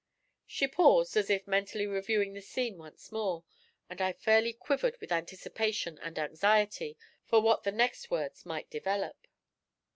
She 0.47 0.67
paused 0.67 1.15
as 1.15 1.29
if 1.29 1.45
mentally 1.45 1.85
reviewing 1.85 2.33
the 2.33 2.41
scene 2.41 2.79
once 2.79 3.11
more, 3.11 3.43
and 3.87 4.01
I 4.01 4.13
fairly 4.13 4.51
quivered 4.51 4.99
with 4.99 5.11
anticipation 5.11 5.99
and 5.99 6.17
anxiety 6.17 6.97
for 7.23 7.39
what 7.39 7.61
the 7.61 7.71
next 7.71 8.09
words 8.09 8.43
might 8.43 8.71
develop. 8.71 9.27